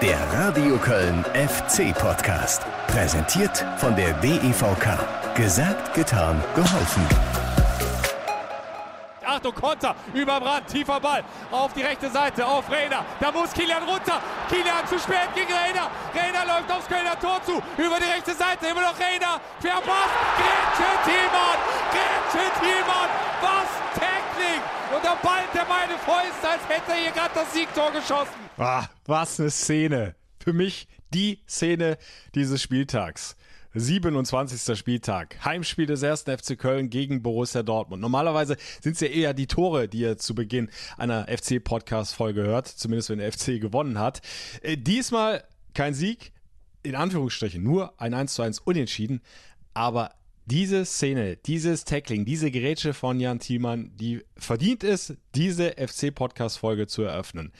[0.00, 2.62] Der Radio Köln FC Podcast.
[2.86, 4.98] Präsentiert von der DEVK.
[5.34, 7.06] Gesagt, getan, geholfen.
[9.24, 13.04] Achtung, Konter, überbrannt, tiefer Ball auf die rechte Seite, auf Reiner.
[13.20, 14.20] Da muss Kilian runter.
[14.48, 15.88] Kilian zu spät gegen Reiner.
[16.14, 17.62] Reiner läuft aufs Kölner Tor zu.
[17.76, 19.40] Über die rechte Seite, immer noch Reiner.
[19.60, 20.10] Querpass.
[20.36, 21.58] Grätsche Thielmann.
[21.92, 23.08] Grätsche Thielmann.
[23.40, 24.79] Was Tackling.
[24.94, 28.34] Und da ballt er meine Fäuste, als hätte er hier gerade das Siegtor geschossen.
[28.58, 30.16] Ah, was eine Szene.
[30.42, 31.96] Für mich die Szene
[32.34, 33.36] dieses Spieltags.
[33.74, 34.76] 27.
[34.76, 35.44] Spieltag.
[35.44, 38.02] Heimspiel des ersten FC Köln gegen Borussia Dortmund.
[38.02, 43.10] Normalerweise sind es ja eher die Tore, die ihr zu Beginn einer FC-Podcast-Folge hört, zumindest
[43.10, 44.22] wenn der FC gewonnen hat.
[44.62, 46.32] Äh, diesmal kein Sieg,
[46.82, 49.20] in Anführungsstrichen, nur ein 1 zu 1 Unentschieden,
[49.72, 50.10] aber
[50.46, 57.02] diese Szene, dieses Tackling, diese Gerätsche von Jan Thielmann, die verdient es, diese FC-Podcast-Folge zu
[57.02, 57.52] eröffnen.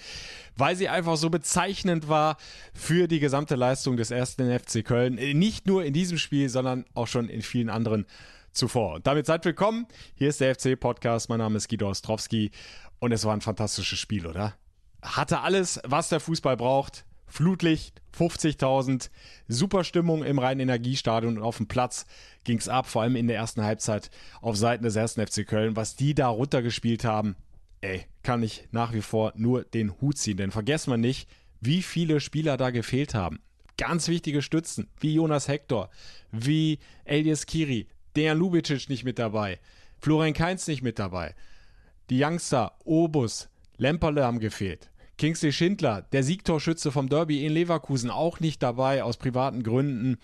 [0.57, 2.37] Weil sie einfach so bezeichnend war
[2.74, 5.15] für die gesamte Leistung des ersten FC Köln.
[5.38, 8.07] Nicht nur in diesem Spiel, sondern auch schon in vielen anderen
[8.52, 8.95] zuvor.
[8.95, 9.87] Und damit seid willkommen.
[10.15, 11.29] Hier ist der FC-Podcast.
[11.29, 12.51] Mein Name ist Guido Ostrowski.
[12.99, 14.55] Und es war ein fantastisches Spiel, oder?
[15.02, 17.05] Hatte alles, was der Fußball braucht.
[17.31, 19.09] Flutlicht, 50.000,
[19.49, 22.05] super Stimmung im Rhein-Energiestadion und auf dem Platz
[22.45, 25.77] ging es ab, vor allem in der ersten Halbzeit auf Seiten des ersten FC Köln.
[25.77, 27.37] Was die da runtergespielt haben,
[27.81, 30.37] ey, kann ich nach wie vor nur den Hut ziehen.
[30.37, 31.29] Denn vergessen wir nicht,
[31.61, 33.41] wie viele Spieler da gefehlt haben.
[33.79, 35.89] Ganz wichtige Stützen, wie Jonas Hector,
[36.33, 37.87] wie Elias Kiri,
[38.17, 39.59] Dejan Lubicic nicht mit dabei,
[40.01, 41.35] Florian Kainz nicht mit dabei.
[42.11, 44.90] Die Youngster, Obus, Lemperle haben gefehlt.
[45.21, 50.16] Kingsley Schindler, der Siegtorschütze vom Derby in Leverkusen, auch nicht dabei aus privaten Gründen.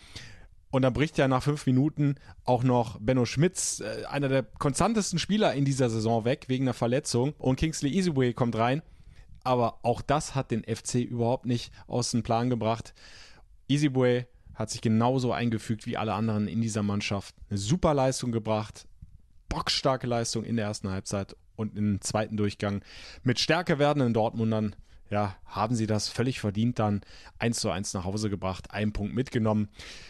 [0.71, 2.15] Und dann bricht ja nach fünf Minuten
[2.47, 6.73] auch noch Benno Schmitz, äh, einer der konstantesten Spieler in dieser Saison, weg wegen einer
[6.73, 7.35] Verletzung.
[7.37, 8.81] Und Kingsley Easyway kommt rein.
[9.45, 12.95] Aber auch das hat den FC überhaupt nicht aus dem Plan gebracht.
[13.69, 17.35] Easyway hat sich genauso eingefügt wie alle anderen in dieser Mannschaft.
[17.51, 18.89] Eine super Leistung gebracht.
[19.51, 22.83] Bockstarke Leistung in der ersten Halbzeit und im zweiten Durchgang
[23.25, 24.75] mit stärker werdenden Dortmundern
[25.11, 27.03] ja, haben sie das völlig verdient dann
[27.39, 29.69] 1 zu 1 nach Hause gebracht, einen Punkt mitgenommen.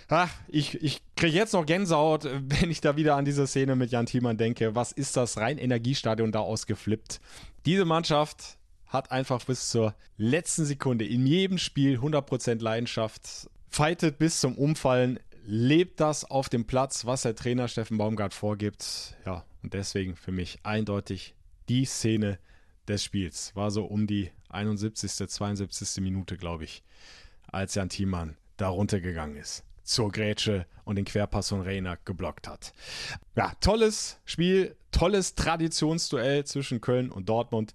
[0.08, 3.90] Ach, ich, ich kriege jetzt noch Gänsehaut, wenn ich da wieder an diese Szene mit
[3.90, 4.74] Jan Thiemann denke.
[4.74, 7.20] Was ist das rein Energiestadion da ausgeflippt?
[7.66, 14.40] Diese Mannschaft hat einfach bis zur letzten Sekunde in jedem Spiel 100% Leidenschaft, fightet bis
[14.40, 19.16] zum Umfallen, lebt das auf dem Platz, was der Trainer Steffen Baumgart vorgibt.
[19.26, 21.34] Ja, und deswegen für mich eindeutig
[21.68, 22.38] die Szene
[22.88, 23.54] des Spiels.
[23.54, 26.02] War so um die 71., 72.
[26.02, 26.82] Minute, glaube ich,
[27.46, 29.64] als Jan Thiemann da runtergegangen ist.
[29.82, 32.72] Zur Grätsche und den Querpass von Reiner geblockt hat.
[33.36, 37.72] Ja, tolles Spiel, tolles Traditionsduell zwischen Köln und Dortmund.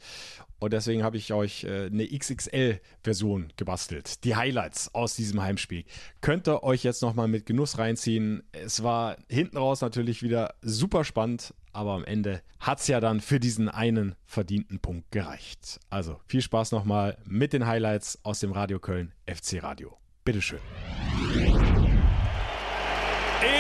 [0.61, 4.23] Und deswegen habe ich euch äh, eine XXL-Version gebastelt.
[4.23, 5.85] Die Highlights aus diesem Heimspiel.
[6.21, 8.43] Könnt ihr euch jetzt nochmal mit Genuss reinziehen.
[8.51, 13.21] Es war hinten raus natürlich wieder super spannend, aber am Ende hat es ja dann
[13.21, 15.79] für diesen einen verdienten Punkt gereicht.
[15.89, 19.97] Also viel Spaß nochmal mit den Highlights aus dem Radio Köln FC Radio.
[20.23, 20.59] Bitteschön.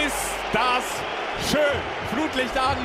[0.05, 0.83] Ist das
[1.49, 1.81] schön.
[2.11, 2.77] Flutlicht an.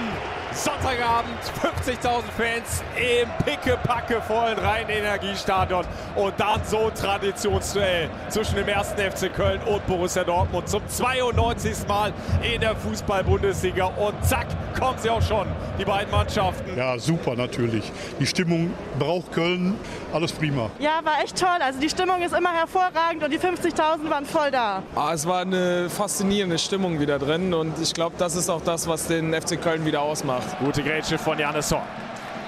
[0.57, 1.39] Sonntagabend,
[1.85, 5.85] 50.000 Fans im pickepacke vollen Rhein-Energiestadion
[6.15, 11.87] und dann so ein Traditionsduell zwischen dem ersten FC Köln und Borussia Dortmund zum 92.
[11.87, 14.47] Mal in der Fußball-Bundesliga und zack,
[14.79, 15.47] kommen sie auch schon,
[15.79, 16.75] die beiden Mannschaften.
[16.75, 17.93] Ja, super natürlich.
[18.19, 19.79] Die Stimmung braucht Köln,
[20.13, 20.71] alles prima.
[20.79, 21.49] Ja, war echt toll.
[21.61, 24.83] Also die Stimmung ist immer hervorragend und die 50.000 waren voll da.
[24.95, 28.89] Ah, es war eine faszinierende Stimmung wieder drin und ich glaube, das ist auch das,
[28.89, 30.46] was den FC Köln wieder ausmacht.
[30.59, 31.83] Gute Grätsche von Janis Horn.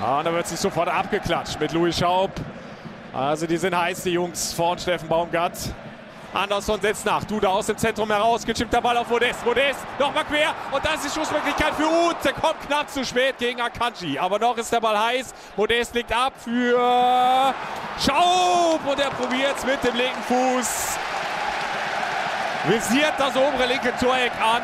[0.01, 2.31] Ah, da wird sich sofort abgeklatscht mit Louis Schaub.
[3.13, 5.57] Also die sind heiß, die Jungs von Steffen Baumgart.
[6.33, 7.25] Andersson setzt nach.
[7.25, 8.45] Duda aus dem Zentrum heraus.
[8.45, 9.45] Gechippter Ball auf Modest.
[9.45, 10.55] Modest nochmal quer.
[10.71, 12.17] Und das ist die Schussmöglichkeit für Uth.
[12.23, 14.19] Der kommt knapp zu spät gegen Akanji.
[14.19, 15.35] Aber noch ist der Ball heiß.
[15.57, 17.55] Modest liegt ab für
[17.99, 18.81] Schaub.
[18.87, 20.99] Und er probiert es mit dem linken Fuß.
[22.69, 24.63] Visiert das obere linke Toreck an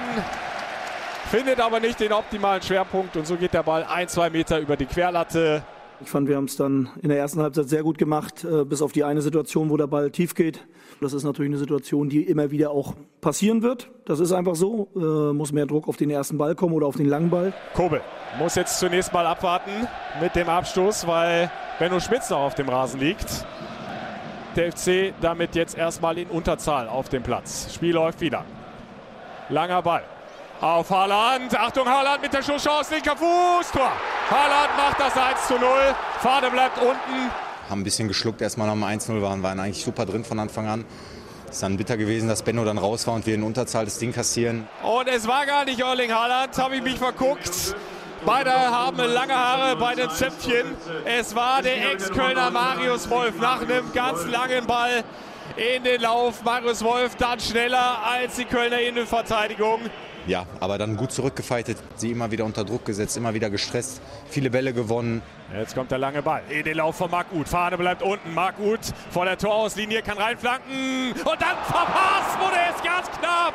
[1.35, 4.77] findet aber nicht den optimalen Schwerpunkt und so geht der Ball ein, zwei Meter über
[4.77, 5.65] die Querlatte.
[6.01, 8.81] Ich fand, wir haben es dann in der ersten Halbzeit sehr gut gemacht, äh, bis
[8.81, 10.65] auf die eine Situation, wo der Ball tief geht.
[11.01, 13.91] Das ist natürlich eine Situation, die immer wieder auch passieren wird.
[14.05, 14.89] Das ist einfach so.
[14.95, 17.53] Äh, muss mehr Druck auf den ersten Ball kommen oder auf den langen Ball.
[17.75, 18.01] Kobel
[18.39, 19.89] muss jetzt zunächst mal abwarten
[20.21, 21.51] mit dem Abstoß, weil
[21.81, 23.45] Benno Schmitz noch auf dem Rasen liegt.
[24.55, 27.75] Der FC damit jetzt erstmal in Unterzahl auf dem Platz.
[27.75, 28.45] Spiel läuft wieder.
[29.49, 30.05] Langer Ball
[30.61, 31.59] auf Haaland.
[31.59, 33.93] Achtung, Haaland mit der Schusschance, linker Fuß, Tor.
[34.31, 35.69] Haaland macht das 1 zu 0.
[36.21, 37.31] Fahne bleibt unten.
[37.69, 40.69] haben ein bisschen geschluckt, erstmal nach dem 1-0 waren, waren eigentlich super drin von Anfang
[40.69, 40.85] an.
[41.51, 44.13] Ist dann bitter gewesen, dass Benno dann raus war und wir in Unterzahl das Ding
[44.13, 44.67] kassieren.
[44.83, 47.77] Und es war gar nicht Erling Haaland, habe ich mich verguckt.
[48.27, 50.75] Beide haben lange Haare bei den Zöpfchen.
[51.05, 55.05] Es war der Ex-Kölner Marius Wolf nach einem ganz langen Ball
[55.57, 56.43] in den Lauf.
[56.43, 59.81] Marius Wolf dann schneller als die Kölner Innenverteidigung.
[60.27, 64.51] Ja, aber dann gut zurückgefeitet, sie immer wieder unter Druck gesetzt, immer wieder gestresst, viele
[64.51, 65.23] Bälle gewonnen.
[65.55, 67.49] Jetzt kommt der lange Ball in den Lauf von Marc Uth.
[67.49, 68.33] Fahne bleibt unten.
[68.33, 73.55] Marc Uth vor der Torauslinie kann reinflanken und dann verpasst wurde es ganz knapp.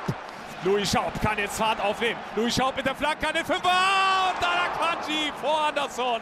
[0.63, 2.19] Louis Schaub kann jetzt Fahrt aufnehmen.
[2.36, 6.19] Louis Schaub mit der Flanke an den Fünfer und dann Akanji vor Anderson.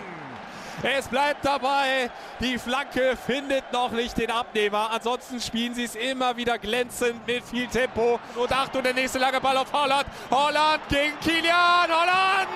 [0.84, 2.12] Es bleibt dabei.
[2.40, 4.92] Die Flanke findet noch nicht den Abnehmer.
[4.92, 8.20] Ansonsten spielen sie es immer wieder glänzend mit viel Tempo.
[8.36, 10.06] Und Achtung, der nächste lange Ball auf Holland.
[10.30, 11.90] Holland gegen Kilian.
[11.90, 12.48] Holland!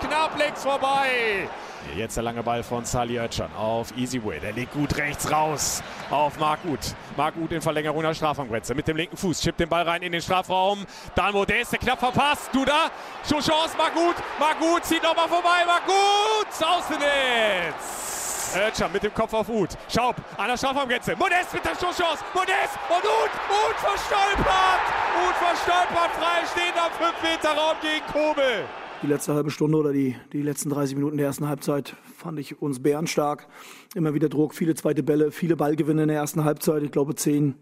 [0.00, 1.48] Knapp links vorbei.
[1.96, 4.38] Jetzt der lange Ball von Sali Özcan auf Easyway.
[4.40, 6.94] Der legt gut rechts raus auf Marc Uth.
[7.16, 8.74] Marc Uth in Verlängerung der Strafraumgrenze.
[8.74, 10.86] Mit dem linken Fuß chippt den Ball rein in den Strafraum.
[11.14, 12.50] Dann Modeste knapp verpasst.
[12.52, 12.90] Duda.
[13.28, 13.76] Schon Chance.
[13.76, 14.16] Marc Uth.
[14.38, 15.64] Marc Uth zieht nochmal vorbei.
[15.66, 16.66] Marc Uth.
[16.66, 18.10] Außennetz.
[18.56, 19.76] Özcan mit dem Kopf auf Uth.
[19.88, 21.16] Schaub an der Strafraumgrenze.
[21.16, 22.24] Modest mit der Schusschance.
[22.34, 23.34] Modest und Uth.
[23.48, 24.82] Uth verstolpert.
[25.26, 26.40] Uth verstolpert frei
[26.78, 28.64] am 5 Meter Raum gegen Kobel.
[29.02, 32.60] Die letzte halbe Stunde oder die, die letzten 30 Minuten der ersten Halbzeit fand ich
[32.60, 33.48] uns bärenstark.
[33.94, 36.82] Immer wieder Druck, viele zweite Bälle, viele Ballgewinne in der ersten Halbzeit.
[36.82, 37.54] Ich glaube 10,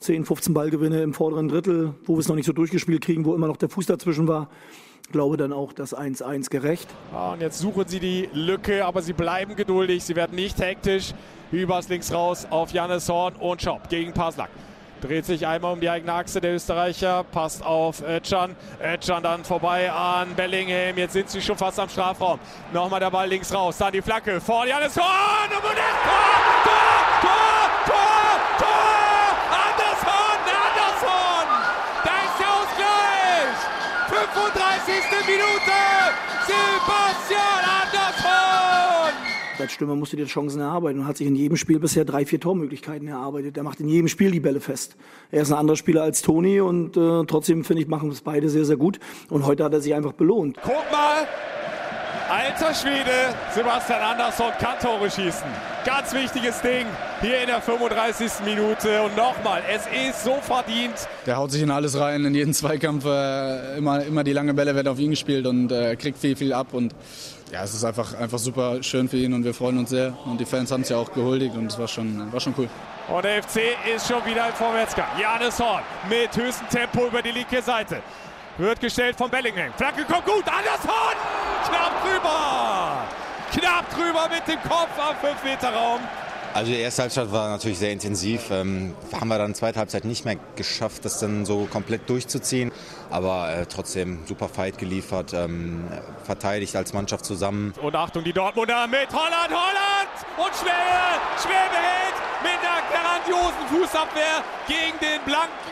[0.00, 3.34] 10 15 Ballgewinne im vorderen Drittel, wo wir es noch nicht so durchgespielt kriegen, wo
[3.34, 4.50] immer noch der Fuß dazwischen war.
[5.06, 6.88] Ich glaube dann auch das 1-1 gerecht.
[7.10, 10.04] Ja, und jetzt suchen sie die Lücke, aber sie bleiben geduldig.
[10.04, 11.14] Sie werden nicht hektisch.
[11.52, 14.50] Übers links raus auf Jannes Horn und Schaub gegen Paslak.
[15.02, 18.54] Dreht sich einmal um die eigene Achse der Österreicher, passt auf Özcan.
[18.80, 20.96] Özcan dann vorbei an Bellingham.
[20.96, 22.38] Jetzt sind sie schon fast am Strafraum.
[22.72, 23.78] Nochmal der Ball links raus.
[23.78, 25.50] Dann die Flanke vor Janis Horn.
[25.56, 25.74] Und Tor,
[26.62, 29.34] Tor, Tor, Tor, Tor.
[29.66, 30.38] Andersson,
[30.68, 31.46] Andersson.
[32.04, 33.58] Da ist der Ausgleich.
[34.06, 35.26] 35.
[35.26, 35.78] Minute.
[36.46, 37.71] Sebastian.
[39.58, 42.24] Als Stürmer musst du dir Chancen erarbeiten und hat sich in jedem Spiel bisher drei,
[42.24, 43.56] vier Tormöglichkeiten erarbeitet.
[43.56, 44.96] Er macht in jedem Spiel die Bälle fest.
[45.30, 48.48] Er ist ein anderer Spieler als Toni und äh, trotzdem finde ich, machen es beide
[48.48, 48.98] sehr, sehr gut.
[49.28, 50.58] Und heute hat er sich einfach belohnt.
[50.62, 51.26] Guck mal,
[52.28, 55.46] alter Schwede, Sebastian Andersson kann Tore schießen.
[55.84, 56.86] Ganz wichtiges Ding
[57.20, 58.44] hier in der 35.
[58.44, 59.02] Minute.
[59.02, 60.94] Und nochmal, es ist so verdient.
[61.26, 63.04] Der haut sich in alles rein, in jeden Zweikampf.
[63.04, 66.52] Äh, immer, immer die lange Bälle werden auf ihn gespielt und äh, kriegt viel, viel
[66.52, 66.68] ab.
[66.72, 66.94] Und
[67.52, 70.16] ja, es ist einfach, einfach super schön für ihn und wir freuen uns sehr.
[70.24, 72.68] Und die Fans haben es ja auch gehuldigt und es war schon, war schon cool.
[73.08, 73.60] Und der FC
[73.94, 75.08] ist schon wieder im Vorwärtsgang.
[75.20, 78.00] Janis Horn mit höchstem Tempo über die linke Seite.
[78.56, 79.72] Wird gestellt von Bellingham.
[79.76, 80.44] Flanke kommt gut.
[80.46, 81.14] Andersson!
[81.68, 83.04] Knapp drüber!
[83.52, 86.00] Knapp drüber mit dem Kopf am 5-Meter-Raum.
[86.54, 88.50] Also die erste Halbzeit war natürlich sehr intensiv.
[88.50, 92.70] Ähm, haben wir dann zweite Halbzeit nicht mehr geschafft, das dann so komplett durchzuziehen.
[93.10, 95.84] Aber äh, trotzdem super Fight geliefert, ähm,
[96.24, 97.72] verteidigt als Mannschaft zusammen.
[97.80, 100.12] Und Achtung, die Dortmunder mit Holland, Holland!
[100.36, 101.02] Und Schwebe!
[101.40, 105.71] Schwebe hält mit einer grandiosen Fußabwehr gegen den blanken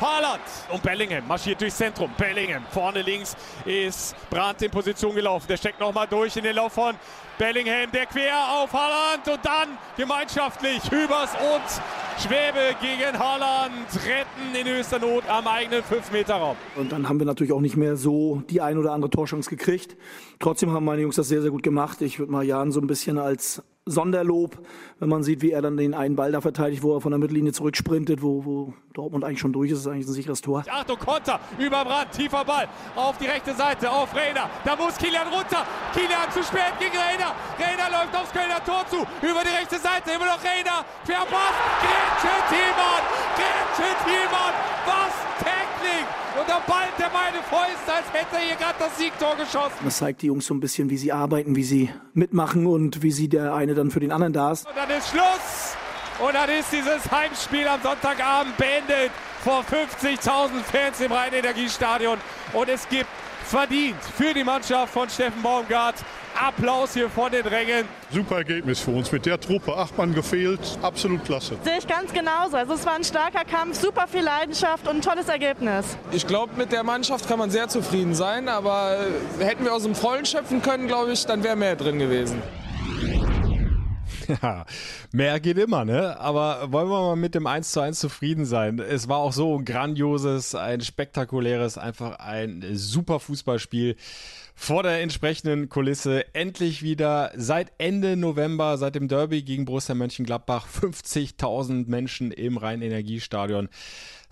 [0.00, 0.42] Haaland
[0.72, 2.10] und Bellingham marschiert durchs Zentrum.
[2.16, 5.46] Bellingham vorne links ist Brandt in Position gelaufen.
[5.48, 6.94] Der steckt nochmal durch in den Lauf von
[7.38, 7.90] Bellingham.
[7.92, 13.72] Der quer auf Haaland und dann gemeinschaftlich Hübers und Schwäbe gegen Haaland
[14.06, 16.56] retten in höchster Not am eigenen 5-Meter-Raum.
[16.76, 19.96] Und dann haben wir natürlich auch nicht mehr so die ein oder andere Torchance gekriegt.
[20.38, 22.00] Trotzdem haben meine Jungs das sehr, sehr gut gemacht.
[22.02, 24.58] Ich würde mal Jan so ein bisschen als Sonderlob,
[24.98, 27.18] wenn man sieht, wie er dann den einen Ball da verteidigt, wo er von der
[27.18, 30.64] Mittellinie zurücksprintet, wo, wo Dortmund eigentlich schon durch ist, ist eigentlich ein sicheres Tor.
[30.70, 34.48] Achtung, Konter, über Brand, tiefer Ball auf die rechte Seite, auf Reiner.
[34.64, 35.66] Da muss Kilian runter.
[35.92, 37.34] Kilian zu spät gegen Reiner.
[37.60, 39.04] Reiner läuft aufs Kölner Tor zu.
[39.20, 40.84] Über die rechte Seite, immer noch Reiner.
[41.04, 41.54] Querpass.
[41.84, 43.04] Gretchen Thielmann.
[43.36, 44.54] Gretchen Thielmann.
[44.86, 45.23] Was.
[46.44, 49.78] Und da ballt er meine Fäuste, als hätte er hier gerade das Siegtor geschossen.
[49.82, 53.12] Das zeigt die Jungs so ein bisschen, wie sie arbeiten, wie sie mitmachen und wie
[53.12, 54.66] sie der eine dann für den anderen da ist.
[54.66, 55.74] Und dann ist Schluss.
[56.18, 59.10] Und dann ist dieses Heimspiel am Sonntagabend beendet
[59.42, 62.18] vor 50.000 Fans im Rhein-Energiestadion.
[62.52, 63.08] Und es gibt
[63.46, 65.96] verdient für die Mannschaft von Steffen Baumgart
[66.38, 67.84] Applaus hier von den Rängen.
[68.10, 69.10] Super Ergebnis für uns.
[69.12, 71.56] Mit der Truppe, acht Mann gefehlt, absolut klasse.
[71.62, 72.56] Sehe ich ganz genauso.
[72.56, 75.96] Also es war ein starker Kampf, super viel Leidenschaft und ein tolles Ergebnis.
[76.12, 78.98] Ich glaube, mit der Mannschaft kann man sehr zufrieden sein, aber
[79.38, 82.42] hätten wir aus dem Vollen schöpfen können, glaube ich, dann wäre mehr drin gewesen.
[84.42, 84.64] Ja,
[85.12, 86.18] mehr geht immer, ne?
[86.18, 88.78] Aber wollen wir mal mit dem 1 zu 1 zufrieden sein?
[88.78, 93.96] Es war auch so ein grandioses, ein spektakuläres, einfach ein super Fußballspiel
[94.54, 100.66] vor der entsprechenden Kulisse endlich wieder seit Ende November, seit dem Derby gegen Borussia Mönchengladbach,
[100.68, 103.68] 50.000 Menschen im Rhein-Energiestadion.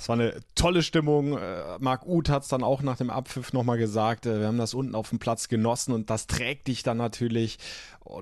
[0.03, 1.39] Es war eine tolle Stimmung.
[1.39, 4.27] Äh, Marc Uth hat es dann auch nach dem Abpfiff nochmal gesagt.
[4.27, 7.61] Äh, wir haben das unten auf dem Platz genossen und das trägt dich dann natürlich.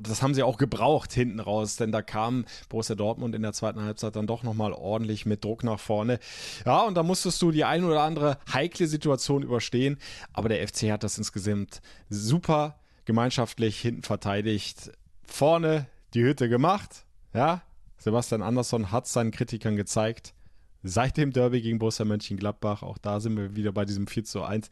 [0.02, 3.80] Das haben sie auch gebraucht hinten raus, denn da kam Borussia Dortmund in der zweiten
[3.80, 6.18] Halbzeit dann doch nochmal ordentlich mit Druck nach vorne.
[6.66, 9.96] Ja, und da musstest du die ein oder andere heikle Situation überstehen.
[10.34, 14.92] Aber der FC hat das insgesamt super gemeinschaftlich hinten verteidigt.
[15.24, 17.06] Vorne die Hütte gemacht.
[17.32, 17.62] Ja,
[17.96, 20.34] Sebastian Andersson hat seinen Kritikern gezeigt
[20.82, 22.82] seit dem Derby gegen Borussia Mönchengladbach.
[22.82, 24.68] Auch da sind wir wieder bei diesem 4 zu 1.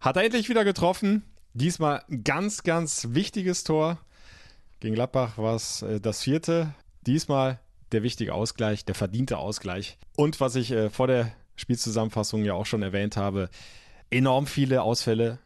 [0.00, 1.22] Hat er endlich wieder getroffen.
[1.54, 3.98] Diesmal ein ganz, ganz wichtiges Tor.
[4.80, 6.74] Gegen Gladbach war es äh, das vierte.
[7.06, 7.58] Diesmal
[7.92, 9.98] der wichtige Ausgleich, der verdiente Ausgleich.
[10.16, 13.48] Und was ich äh, vor der Spielzusammenfassung ja auch schon erwähnt habe,
[14.10, 15.38] enorm viele Ausfälle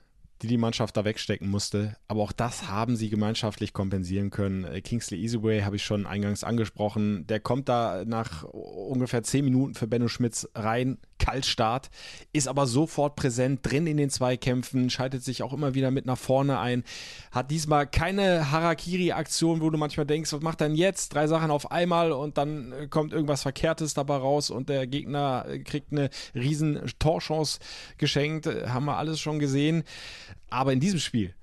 [0.43, 1.97] die die Mannschaft da wegstecken musste.
[2.09, 4.65] Aber auch das haben sie gemeinschaftlich kompensieren können.
[4.65, 7.27] Äh, Kingsley Easyway habe ich schon eingangs angesprochen.
[7.29, 10.99] Der kommt da nach ungefähr zehn Minuten für Benno Schmitz rein.
[11.23, 11.89] Kaltstart,
[12.33, 16.19] ist aber sofort präsent, drin in den Zweikämpfen, schaltet sich auch immer wieder mit nach
[16.19, 16.83] vorne ein.
[17.31, 21.15] Hat diesmal keine Harakiri-Aktion, wo du manchmal denkst, was macht er denn jetzt?
[21.15, 25.47] Drei Sachen auf einmal und dann äh, kommt irgendwas Verkehrtes dabei raus und der Gegner
[25.49, 27.61] äh, kriegt eine riesen Torchance
[27.99, 28.47] geschenkt.
[28.47, 29.85] Haben wir alles schon gesehen.
[30.51, 31.35] Aber in diesem Spiel,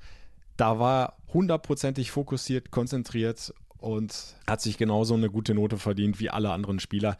[0.57, 6.51] da war hundertprozentig fokussiert, konzentriert und hat sich genauso eine gute Note verdient wie alle
[6.51, 7.17] anderen Spieler.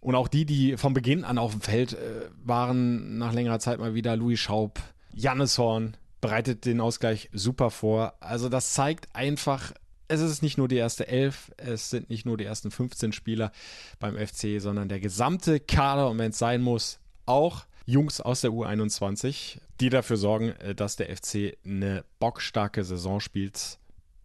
[0.00, 3.78] Und auch die, die von Beginn an auf dem Feld äh, waren, nach längerer Zeit
[3.78, 4.80] mal wieder Louis Schaub,
[5.12, 8.14] Jannes Horn, bereitet den Ausgleich super vor.
[8.20, 9.72] Also das zeigt einfach,
[10.08, 13.52] es ist nicht nur die erste Elf, es sind nicht nur die ersten 15 Spieler
[13.98, 18.50] beim FC, sondern der gesamte Kader und wenn es sein muss, auch Jungs aus der
[18.50, 23.78] U21, die dafür sorgen, äh, dass der FC eine bockstarke Saison spielt.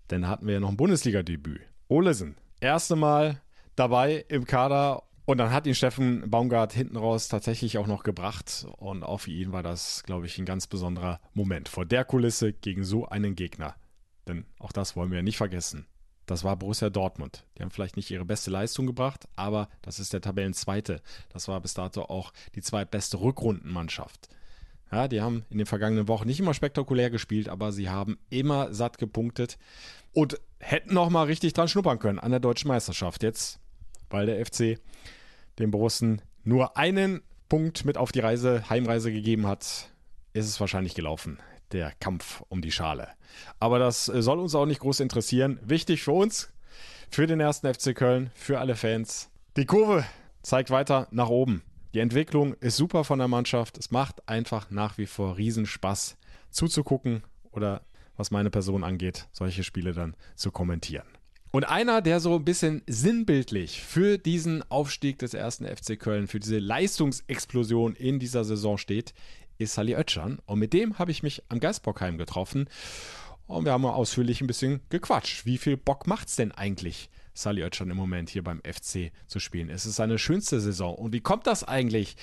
[0.09, 1.61] Denn da hatten wir ja noch ein Bundesliga-Debüt.
[1.87, 3.41] Olesen, erste Mal
[3.75, 8.67] dabei im Kader und dann hat ihn Steffen Baumgart hinten raus tatsächlich auch noch gebracht.
[8.77, 11.67] Und auch für ihn war das, glaube ich, ein ganz besonderer Moment.
[11.67, 13.75] Vor der Kulisse gegen so einen Gegner.
[14.27, 15.87] Denn auch das wollen wir ja nicht vergessen.
[16.25, 17.45] Das war Borussia Dortmund.
[17.57, 21.01] Die haben vielleicht nicht ihre beste Leistung gebracht, aber das ist der Tabellenzweite.
[21.29, 24.29] Das war bis dato auch die zweitbeste Rückrundenmannschaft.
[24.91, 28.73] Ja, die haben in den vergangenen Wochen nicht immer spektakulär gespielt, aber sie haben immer
[28.73, 29.57] satt gepunktet
[30.13, 33.21] und hätten noch mal richtig dran schnuppern können an der deutschen Meisterschaft.
[33.23, 33.59] Jetzt,
[34.09, 34.79] weil der FC
[35.59, 39.89] den Borussen nur einen Punkt mit auf die Reise, Heimreise gegeben hat,
[40.33, 41.39] ist es wahrscheinlich gelaufen
[41.71, 43.09] der Kampf um die Schale.
[43.59, 45.59] Aber das äh, soll uns auch nicht groß interessieren.
[45.63, 46.51] Wichtig für uns,
[47.09, 49.29] für den ersten FC Köln, für alle Fans.
[49.57, 50.05] Die Kurve
[50.41, 51.63] zeigt weiter nach oben.
[51.93, 53.77] Die Entwicklung ist super von der Mannschaft.
[53.77, 56.17] Es macht einfach nach wie vor Riesenspaß
[56.49, 57.81] zuzugucken oder
[58.17, 61.07] was meine Person angeht, solche Spiele dann zu kommentieren.
[61.55, 66.41] Und einer, der so ein bisschen sinnbildlich für diesen Aufstieg des ersten FC Köln, für
[66.41, 69.13] diese Leistungsexplosion in dieser Saison steht,
[69.57, 70.39] ist Sally Oetschan.
[70.47, 72.67] Und mit dem habe ich mich am Geistbockheim getroffen.
[73.47, 75.45] Und wir haben mal ausführlich ein bisschen gequatscht.
[75.45, 79.39] Wie viel Bock macht es denn eigentlich, Sally Oetschan im Moment hier beim FC zu
[79.39, 79.69] spielen?
[79.69, 80.93] Es ist seine schönste Saison.
[80.93, 82.17] Und wie kommt das eigentlich,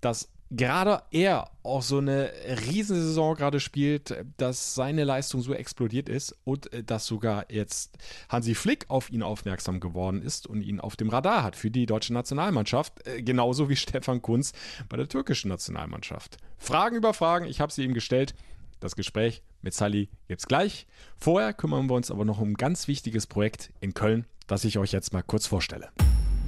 [0.00, 2.30] dass gerade er auch so eine
[2.66, 7.96] Riesensaison gerade spielt, dass seine Leistung so explodiert ist und äh, dass sogar jetzt
[8.28, 11.86] Hansi Flick auf ihn aufmerksam geworden ist und ihn auf dem Radar hat für die
[11.86, 14.52] deutsche Nationalmannschaft, äh, genauso wie Stefan Kunz
[14.88, 16.38] bei der türkischen Nationalmannschaft.
[16.58, 18.34] Fragen über Fragen, ich habe sie ihm gestellt.
[18.78, 20.86] Das Gespräch mit Sally gibt's gleich.
[21.16, 24.78] Vorher kümmern wir uns aber noch um ein ganz wichtiges Projekt in Köln, das ich
[24.78, 25.88] euch jetzt mal kurz vorstelle.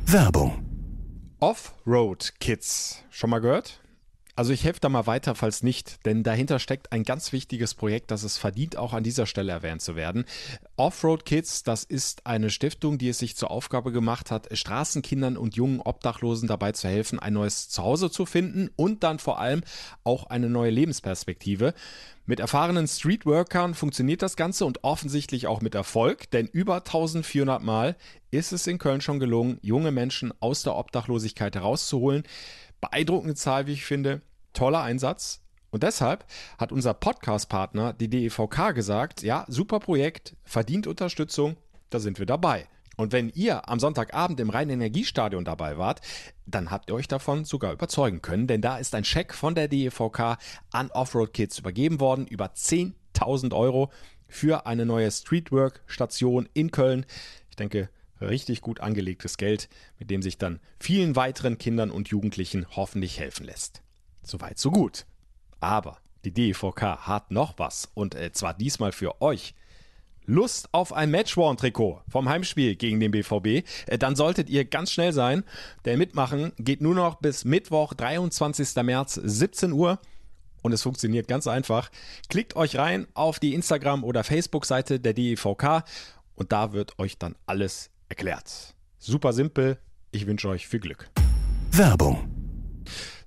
[0.05, 0.64] Werbung.
[1.40, 3.02] Off-Road Kids.
[3.11, 3.81] Schon mal gehört?
[4.38, 8.12] Also ich helfe da mal weiter, falls nicht, denn dahinter steckt ein ganz wichtiges Projekt,
[8.12, 10.26] das es verdient, auch an dieser Stelle erwähnt zu werden.
[10.76, 15.57] Offroad Kids, das ist eine Stiftung, die es sich zur Aufgabe gemacht hat, Straßenkindern und
[15.57, 19.64] jungen Obdachlosen dabei zu helfen, ein neues Zuhause zu finden und dann vor allem
[20.04, 21.75] auch eine neue Lebensperspektive.
[22.25, 27.97] Mit erfahrenen Streetworkern funktioniert das Ganze und offensichtlich auch mit Erfolg, denn über 1400 Mal
[28.30, 32.23] ist es in Köln schon gelungen, junge Menschen aus der Obdachlosigkeit herauszuholen.
[32.80, 34.23] Beeindruckende Zahl, wie ich finde.
[34.52, 35.43] Toller Einsatz.
[35.71, 36.25] Und deshalb
[36.57, 41.57] hat unser Podcast-Partner, die DEVK, gesagt, ja, super Projekt, verdient Unterstützung,
[41.90, 42.67] da sind wir dabei.
[42.97, 46.00] Und wenn ihr am Sonntagabend im Rhein-Energiestadion dabei wart,
[46.47, 49.69] dann habt ihr euch davon sogar überzeugen können, denn da ist ein Scheck von der
[49.69, 50.37] DEVK
[50.73, 53.93] an Offroad Kids übergeben worden, über 10.000 Euro
[54.26, 57.07] für eine neue Streetwork-Station in Köln.
[57.50, 57.88] Ich denke,
[58.21, 63.45] richtig gut angelegtes Geld, mit dem sich dann vielen weiteren Kindern und Jugendlichen hoffentlich helfen
[63.45, 63.83] lässt.
[64.29, 65.07] Soweit, so gut.
[65.59, 69.55] Aber die DEVK hat noch was und äh, zwar diesmal für euch.
[70.27, 75.15] Lust auf ein Matchworn-Trikot vom Heimspiel gegen den BVB, äh, dann solltet ihr ganz schnell
[75.15, 75.45] sein.
[75.87, 78.77] Der Mitmachen geht nur noch bis Mittwoch, 23.
[78.83, 79.99] März, 17 Uhr.
[80.61, 81.89] Und es funktioniert ganz einfach.
[82.29, 85.85] Klickt euch rein auf die Instagram- oder Facebook-Seite der DEVK
[86.35, 88.75] und da wird euch dann alles erklärt.
[88.99, 89.79] Super simpel.
[90.11, 91.09] Ich wünsche euch viel Glück.
[91.71, 92.29] Werbung.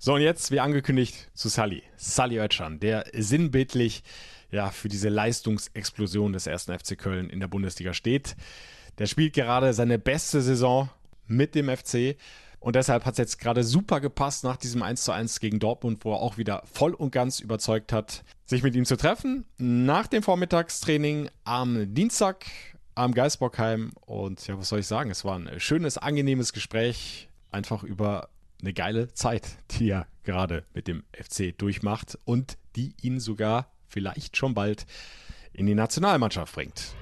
[0.04, 1.84] So, und jetzt, wie angekündigt, zu Sally.
[1.96, 4.02] Sally Oetschan, der sinnbildlich
[4.50, 8.36] ja, für diese Leistungsexplosion des ersten FC Köln in der Bundesliga steht.
[8.98, 10.90] Der spielt gerade seine beste Saison
[11.28, 12.18] mit dem FC.
[12.60, 16.20] Und deshalb hat es jetzt gerade super gepasst nach diesem 1:1 gegen Dortmund, wo er
[16.20, 19.46] auch wieder voll und ganz überzeugt hat, sich mit ihm zu treffen.
[19.60, 22.48] Nach dem Vormittagstraining am Dienstag
[22.96, 23.92] am Geisbockheim.
[24.08, 25.12] Und ja, was soll ich sagen?
[25.12, 27.30] Es war ein schönes, angenehmes Gespräch.
[27.52, 28.30] Einfach über
[28.62, 34.38] eine geile Zeit, die er gerade mit dem FC durchmacht und die ihn sogar vielleicht
[34.38, 34.86] schon bald
[35.54, 36.96] in die Nationalmannschaft bringt.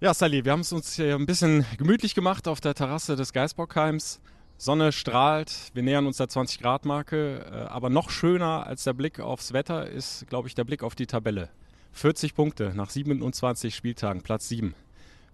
[0.00, 3.32] Ja, Sally, wir haben es uns hier ein bisschen gemütlich gemacht auf der Terrasse des
[3.32, 4.20] Geisbockheims.
[4.56, 9.52] Sonne strahlt, wir nähern uns der 20-Grad-Marke, äh, aber noch schöner als der Blick aufs
[9.52, 11.48] Wetter ist, glaube ich, der Blick auf die Tabelle.
[11.92, 14.74] 40 Punkte nach 27 Spieltagen, Platz 7.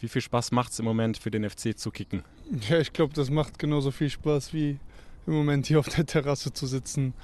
[0.04, 2.25] Wie viel Spaß macht es im Moment für den FC zu kicken?
[2.68, 4.78] Ja, ich glaube, das macht genauso viel Spaß wie
[5.26, 7.14] im Moment hier auf der Terrasse zu sitzen.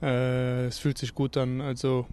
[0.00, 1.60] Äh, es fühlt sich gut an.
[1.60, 2.06] Also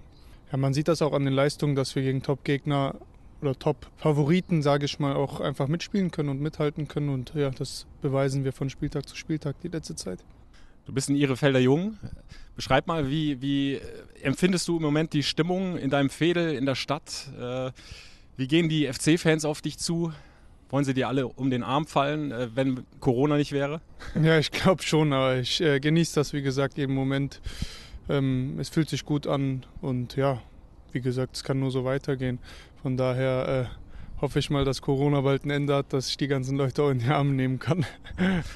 [0.51, 2.95] ja, man sieht das auch an den Leistungen, dass wir gegen Top-Gegner
[3.39, 7.07] oder Top-Favoriten, sage ich mal, auch einfach mitspielen können und mithalten können.
[7.07, 10.25] Und ja, das beweisen wir von Spieltag zu Spieltag die letzte Zeit.
[10.87, 11.97] Du bist in Ihrefelder Jung.
[12.57, 13.79] Beschreib mal, wie, wie
[14.21, 17.29] empfindest du im Moment die Stimmung in deinem Fädel, in der Stadt?
[17.39, 17.71] Äh,
[18.37, 20.13] wie gehen die FC-Fans auf dich zu?
[20.69, 23.81] Wollen sie dir alle um den Arm fallen, äh, wenn Corona nicht wäre?
[24.21, 27.41] Ja, ich glaube schon, aber ich äh, genieße das, wie gesagt, jeden Moment.
[28.09, 30.41] Ähm, es fühlt sich gut an und ja,
[30.91, 32.39] wie gesagt, es kann nur so weitergehen.
[32.81, 33.86] Von daher äh,
[34.19, 36.89] hoffe ich mal, dass Corona bald ein Ende hat, dass ich die ganzen Leute auch
[36.89, 37.85] in die Arme nehmen kann.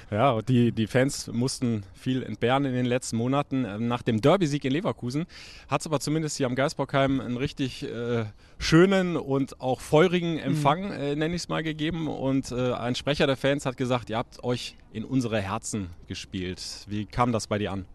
[0.10, 3.64] Ja, die, die Fans mussten viel entbehren in den letzten Monaten.
[3.64, 5.26] Ähm, nach dem Derby-Sieg in Leverkusen
[5.70, 8.26] hat es aber zumindest hier am Geisbockheim einen richtig äh,
[8.58, 10.92] schönen und auch feurigen Empfang, mhm.
[10.92, 12.08] äh, nenne ich es mal, gegeben.
[12.08, 16.62] Und äh, ein Sprecher der Fans hat gesagt, ihr habt euch in unsere Herzen gespielt.
[16.88, 17.86] Wie kam das bei dir an?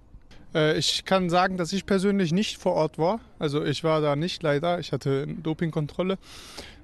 [0.55, 3.21] Äh, ich kann sagen, dass ich persönlich nicht vor Ort war.
[3.39, 4.79] Also ich war da nicht leider.
[4.79, 6.19] Ich hatte Dopingkontrolle.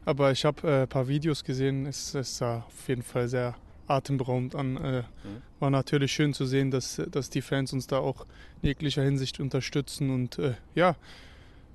[0.04, 1.86] Aber ich habe äh, ein paar Videos gesehen.
[1.86, 3.54] Es, es sah auf jeden Fall sehr
[3.86, 4.76] atemberaubend an.
[4.76, 5.42] Äh, mhm.
[5.60, 8.26] War natürlich schön zu sehen, dass, dass die Fans uns da auch
[8.62, 10.96] in jeglicher Hinsicht unterstützen und äh, ja,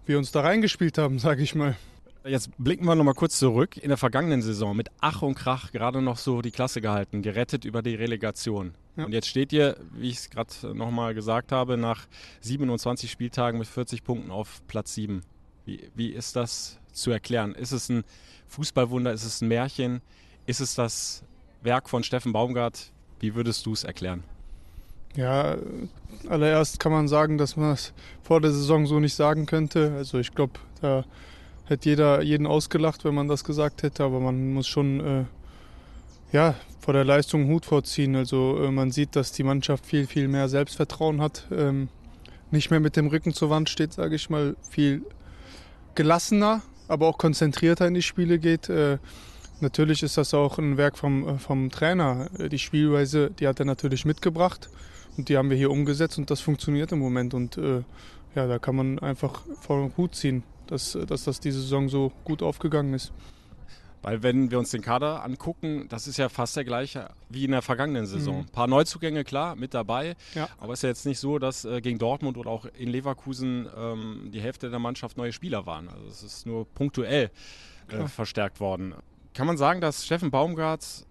[0.06, 1.76] wir uns da reingespielt haben, sage ich mal.
[2.26, 3.78] Jetzt blicken wir nochmal kurz zurück.
[3.78, 7.64] In der vergangenen Saison mit Ach und Krach gerade noch so die Klasse gehalten, gerettet
[7.64, 8.74] über die Relegation.
[8.98, 9.06] Ja.
[9.06, 12.06] Und jetzt steht ihr, wie ich es gerade nochmal gesagt habe, nach
[12.42, 15.24] 27 Spieltagen mit 40 Punkten auf Platz 7.
[15.68, 17.54] Wie, wie ist das zu erklären?
[17.54, 18.06] Ist es ein
[18.48, 19.12] Fußballwunder?
[19.12, 20.02] Ist es ein Märchen?
[20.46, 21.24] Ist es das
[21.62, 22.94] Werk von Steffen Baumgart?
[23.20, 24.24] Wie würdest du es erklären?
[25.18, 25.58] Ja,
[26.30, 27.92] allererst kann man sagen, dass man es
[28.24, 29.94] vor der Saison so nicht sagen könnte.
[29.98, 31.04] Also ich glaube, da
[31.66, 35.26] hätte jeder jeden ausgelacht, wenn man das gesagt hätte, aber man muss schon äh,
[36.32, 38.16] ja, vor der Leistung Hut vorziehen.
[38.16, 41.90] Also äh, man sieht, dass die Mannschaft viel, viel mehr Selbstvertrauen hat, ähm,
[42.52, 45.04] nicht mehr mit dem Rücken zur Wand steht, sage ich mal, viel
[45.98, 48.70] gelassener, aber auch konzentrierter in die Spiele geht.
[48.70, 49.00] Äh,
[49.60, 52.30] natürlich ist das auch ein Werk vom, äh, vom Trainer.
[52.38, 54.70] Äh, die Spielweise, die hat er natürlich mitgebracht
[55.18, 57.34] und die haben wir hier umgesetzt und das funktioniert im Moment.
[57.34, 57.60] Und
[58.36, 62.12] ja, da kann man einfach vor den Hut ziehen, dass, dass das diese Saison so
[62.24, 63.12] gut aufgegangen ist.
[64.08, 67.52] Weil wenn wir uns den Kader angucken, das ist ja fast der gleiche wie in
[67.52, 68.36] der vergangenen Saison.
[68.36, 68.42] Mhm.
[68.44, 70.16] Ein paar Neuzugänge, klar, mit dabei.
[70.34, 70.48] Ja.
[70.60, 73.68] Aber es ist ja jetzt nicht so, dass äh, gegen Dortmund oder auch in Leverkusen
[73.78, 75.90] ähm, die Hälfte der Mannschaft neue Spieler waren.
[75.90, 77.32] Also es ist nur punktuell
[77.90, 78.96] äh, verstärkt worden.
[79.34, 81.06] Kann man sagen, dass Steffen Baumgart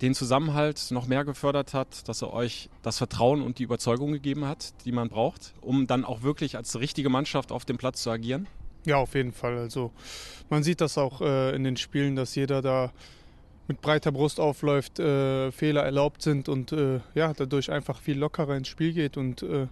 [0.00, 4.46] den Zusammenhalt noch mehr gefördert hat, dass er euch das Vertrauen und die Überzeugung gegeben
[4.46, 8.10] hat, die man braucht, um dann auch wirklich als richtige Mannschaft auf dem Platz zu
[8.10, 8.46] agieren?
[8.86, 9.58] Ja, auf jeden Fall.
[9.58, 9.92] Also
[10.48, 12.92] man sieht das auch äh, in den Spielen, dass jeder da
[13.68, 18.56] mit breiter Brust aufläuft, äh, Fehler erlaubt sind und äh, ja, dadurch einfach viel lockerer
[18.56, 19.68] ins Spiel geht und äh,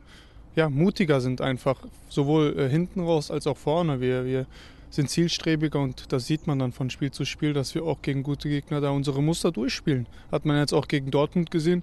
[0.55, 4.01] ja, mutiger sind einfach, sowohl äh, hinten raus als auch vorne.
[4.01, 4.47] Wir, wir
[4.91, 8.23] sind zielstrebiger und das sieht man dann von Spiel zu Spiel, dass wir auch gegen
[8.23, 10.07] gute Gegner da unsere Muster durchspielen.
[10.31, 11.83] Hat man jetzt auch gegen Dortmund gesehen.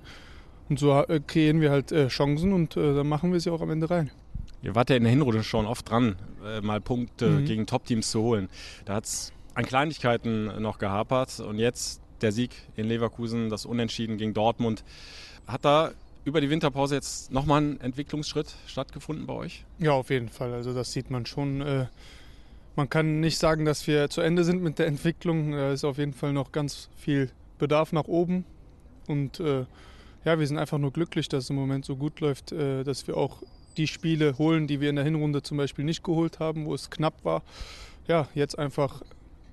[0.70, 3.90] Und so äh, kreieren wir halt Chancen und dann machen wir sie auch am Ende
[3.90, 4.10] rein.
[4.66, 7.46] Ihr wart ja in der Hinrunde schon oft dran, äh, mal Punkte mhm.
[7.46, 8.50] gegen Top-Teams zu holen.
[8.86, 14.18] Da hat es an Kleinigkeiten noch gehapert und jetzt der Sieg in Leverkusen, das Unentschieden
[14.18, 14.84] gegen Dortmund.
[15.46, 15.92] Hat da
[16.24, 19.66] über die Winterpause jetzt nochmal ein Entwicklungsschritt stattgefunden bei euch?
[19.78, 20.52] Ja, auf jeden Fall.
[20.54, 21.62] Also das sieht man schon.
[21.62, 21.86] Äh,
[22.76, 25.52] man kann nicht sagen, dass wir zu Ende sind mit der Entwicklung.
[25.52, 28.46] Da ist auf jeden Fall noch ganz viel Bedarf nach oben.
[29.08, 29.66] Und äh,
[30.26, 33.08] ja, wir sind einfach nur glücklich, dass es im Moment so gut läuft, äh, dass
[33.08, 33.44] wir auch
[33.78, 36.90] die Spiele holen, die wir in der Hinrunde zum Beispiel nicht geholt haben, wo es
[36.90, 37.44] knapp war.
[38.08, 39.02] Ja, jetzt einfach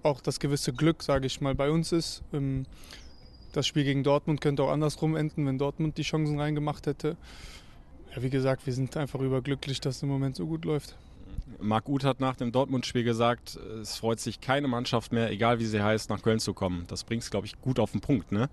[0.03, 2.23] auch das gewisse Glück, sage ich mal, bei uns ist.
[2.33, 2.67] Ähm,
[3.53, 7.17] das Spiel gegen Dortmund könnte auch andersrum enden, wenn Dortmund die Chancen reingemacht hätte.
[8.15, 10.97] Ja, wie gesagt, wir sind einfach überglücklich, dass es im Moment so gut läuft.
[11.61, 15.67] Marc Uth hat nach dem Dortmund-Spiel gesagt, es freut sich keine Mannschaft mehr, egal wie
[15.67, 16.85] sie heißt, nach Köln zu kommen.
[16.89, 18.49] Das bringt es, glaube ich, gut auf den Punkt, ne?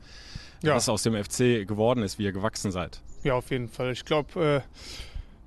[0.61, 0.75] Ja.
[0.75, 3.01] Was aus dem FC geworden ist, wie ihr gewachsen seid.
[3.23, 3.93] Ja, auf jeden Fall.
[3.93, 4.79] Ich glaube, äh,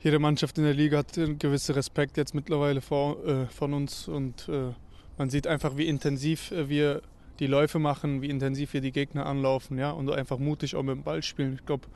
[0.03, 4.09] jede Mannschaft in der Liga hat einen gewissen Respekt jetzt mittlerweile vor, äh, von uns
[4.09, 4.73] und äh,
[5.17, 7.03] man sieht einfach, wie intensiv äh, wir
[7.39, 10.97] die Läufe machen, wie intensiv wir die Gegner anlaufen, ja, und einfach mutig auch mit
[10.97, 11.55] dem Ball spielen.
[11.55, 11.87] Ich glaube,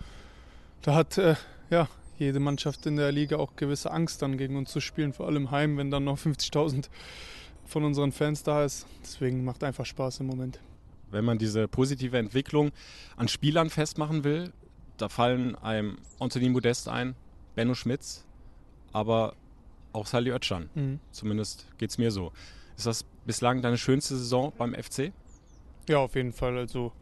[0.82, 1.34] da hat äh,
[1.70, 1.88] ja
[2.18, 5.50] jede Mannschaft in der Liga auch gewisse Angst dann gegen uns zu spielen, vor allem
[5.50, 6.88] heim, wenn dann noch 50.000
[7.66, 8.86] von unseren Fans da ist.
[9.02, 10.60] Deswegen macht einfach Spaß im Moment.
[11.10, 12.70] Wenn man diese positive Entwicklung
[13.16, 14.52] an Spielern festmachen will,
[14.96, 17.14] da fallen einem Anthony Modest ein,
[17.56, 18.24] Benno Schmitz,
[18.92, 19.34] aber
[19.92, 20.70] auch Sally Oetschan.
[20.74, 21.00] Mhm.
[21.10, 22.30] Zumindest geht es mir so.
[22.76, 25.12] Ist das bislang deine schönste Saison beim FC?
[25.88, 26.56] Ja, auf jeden Fall.
[26.56, 26.92] Also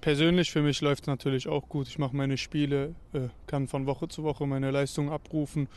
[0.00, 1.86] persönlich für mich läuft es natürlich auch gut.
[1.86, 5.68] Ich mache meine Spiele, äh, kann von Woche zu Woche meine Leistung abrufen.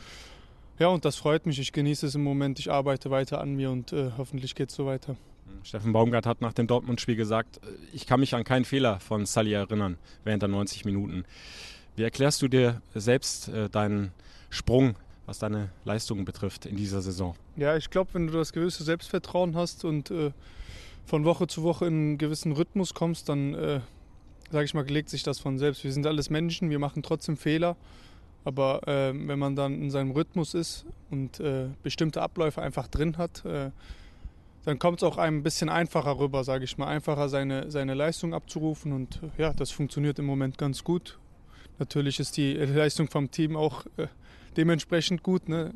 [0.78, 1.58] Ja, und das freut mich.
[1.60, 2.58] Ich genieße es im Moment.
[2.58, 5.16] Ich arbeite weiter an mir und äh, hoffentlich geht es so weiter.
[5.62, 9.26] Steffen Baumgart hat nach dem Dortmund-Spiel gesagt, äh, ich kann mich an keinen Fehler von
[9.26, 11.24] Sally erinnern während der 90 Minuten.
[11.96, 14.12] Wie erklärst du dir selbst äh, deinen
[14.50, 17.36] Sprung, was deine Leistungen betrifft in dieser Saison?
[17.56, 20.32] Ja, ich glaube, wenn du das gewisse Selbstvertrauen hast und äh,
[21.06, 23.80] von Woche zu Woche in einen gewissen Rhythmus kommst, dann, äh,
[24.50, 25.84] sage ich mal, legt sich das von selbst.
[25.84, 27.76] Wir sind alles Menschen, wir machen trotzdem Fehler.
[28.44, 33.16] Aber äh, wenn man dann in seinem Rhythmus ist und äh, bestimmte Abläufe einfach drin
[33.16, 33.70] hat, äh,
[34.64, 37.94] dann kommt es auch einem ein bisschen einfacher rüber, sage ich mal, einfacher seine, seine
[37.94, 38.92] Leistung abzurufen.
[38.92, 41.18] Und äh, ja, das funktioniert im Moment ganz gut.
[41.78, 44.06] Natürlich ist die Leistung vom Team auch äh,
[44.56, 45.48] dementsprechend gut.
[45.48, 45.72] Ne?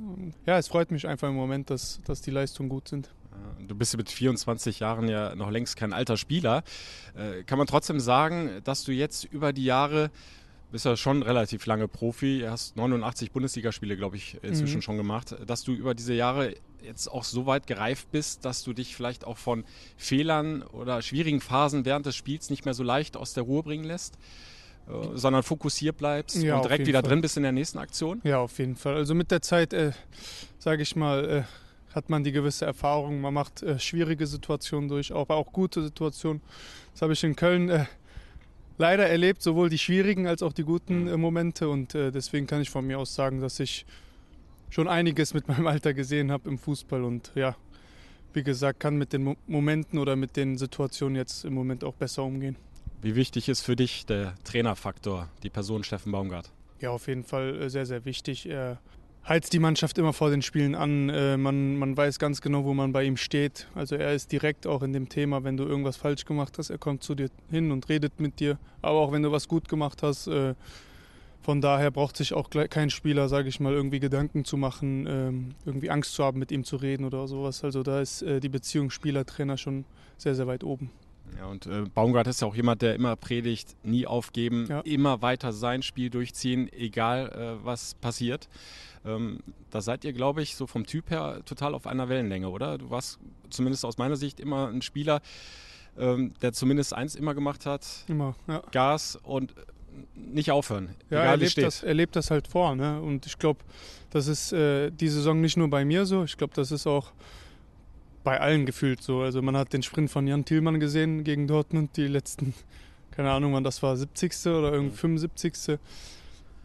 [0.46, 3.10] Ja, es freut mich einfach im Moment, dass, dass die Leistungen gut sind.
[3.66, 6.64] Du bist mit 24 Jahren ja noch längst kein alter Spieler.
[7.16, 10.10] Äh, kann man trotzdem sagen, dass du jetzt über die Jahre,
[10.72, 14.82] bist ja schon relativ lange Profi, hast 89 Bundesligaspiele, glaube ich, inzwischen mhm.
[14.82, 18.72] schon gemacht, dass du über diese Jahre jetzt auch so weit gereift bist, dass du
[18.72, 19.64] dich vielleicht auch von
[19.96, 23.84] Fehlern oder schwierigen Phasen während des Spiels nicht mehr so leicht aus der Ruhe bringen
[23.84, 24.18] lässt?
[24.88, 27.10] Äh, sondern fokussiert bleibst ja, und direkt wieder Fall.
[27.10, 28.20] drin bist in der nächsten Aktion?
[28.24, 28.94] Ja, auf jeden Fall.
[28.94, 29.92] Also mit der Zeit, äh,
[30.58, 33.20] sage ich mal, äh, hat man die gewisse Erfahrung.
[33.20, 36.40] Man macht äh, schwierige Situationen durch, aber auch gute Situationen.
[36.92, 37.84] Das habe ich in Köln äh,
[38.78, 41.68] leider erlebt, sowohl die schwierigen als auch die guten äh, Momente.
[41.68, 43.84] Und deswegen kann ich von mir aus sagen, dass ich
[44.70, 47.02] schon einiges mit meinem Alter gesehen habe im Fußball.
[47.02, 47.56] Und ja,
[48.32, 51.94] wie gesagt, kann mit den Mo Momenten oder mit den Situationen jetzt im Moment auch
[51.94, 52.56] besser umgehen.
[53.00, 56.50] Wie wichtig ist für dich der Trainerfaktor, die Person Steffen Baumgart?
[56.80, 58.46] Ja, auf jeden Fall äh, sehr, sehr wichtig.
[58.46, 58.80] Er
[59.28, 61.08] heizt die Mannschaft immer vor den Spielen an.
[61.08, 63.68] Äh, man, man weiß ganz genau, wo man bei ihm steht.
[63.76, 66.78] Also er ist direkt auch in dem Thema, wenn du irgendwas falsch gemacht hast, er
[66.78, 68.58] kommt zu dir hin und redet mit dir.
[68.82, 70.54] Aber auch wenn du was gut gemacht hast, äh,
[71.40, 75.54] von daher braucht sich auch kein Spieler, sage ich mal, irgendwie Gedanken zu machen, ähm,
[75.64, 77.62] irgendwie Angst zu haben, mit ihm zu reden oder sowas.
[77.62, 79.84] Also da ist die Beziehung Spieler-Trainer schon
[80.16, 80.90] sehr, sehr weit oben.
[81.36, 84.80] Ja, und äh, Baumgart ist ja auch jemand, der immer predigt, nie aufgeben, ja.
[84.80, 87.28] immer weiter sein Spiel durchziehen, egal
[87.60, 88.48] äh, was passiert.
[89.04, 92.78] Ähm, da seid ihr, glaube ich, so vom Typ her total auf einer Wellenlänge, oder?
[92.78, 93.18] Du warst
[93.50, 95.20] zumindest aus meiner Sicht immer ein Spieler,
[95.98, 98.62] ähm, der zumindest eins immer gemacht hat: immer, ja.
[98.72, 99.54] Gas und
[100.14, 100.94] nicht aufhören.
[101.10, 102.74] Ja, er lebt, das, er lebt das halt vor.
[102.74, 103.00] Ne?
[103.00, 103.60] Und ich glaube,
[104.10, 106.24] das ist äh, die Saison nicht nur bei mir so.
[106.24, 107.12] Ich glaube, das ist auch
[108.28, 109.22] bei allen gefühlt so.
[109.22, 112.52] Also man hat den Sprint von Jan Thielmann gesehen gegen Dortmund, die letzten,
[113.10, 114.48] keine Ahnung, wann das war, 70.
[114.48, 115.78] oder irgendwie 75.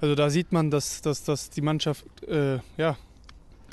[0.02, 2.98] Also da sieht man, dass, dass, dass die Mannschaft äh, ja,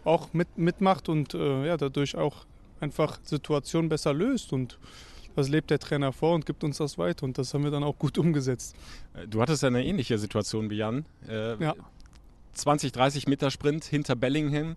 [0.04, 2.46] auch mit, mitmacht und äh, ja, dadurch auch
[2.78, 4.52] einfach Situationen besser löst.
[4.52, 4.78] Und
[5.34, 7.24] das lebt der Trainer vor und gibt uns das weiter.
[7.24, 8.76] Und das haben wir dann auch gut umgesetzt.
[9.28, 11.06] Du hattest ja eine ähnliche Situation wie Jan.
[11.28, 11.74] Äh, ja.
[12.52, 14.76] 20, 30 Meter Sprint hinter Bellingham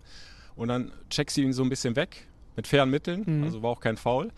[0.56, 3.44] und dann checkst du ihn so ein bisschen weg mit fairen Mitteln, mhm.
[3.44, 4.30] also war auch kein Foul.